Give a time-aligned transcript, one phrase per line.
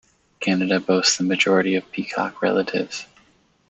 [0.39, 3.05] Canada boasts the majority of Peacock relatives.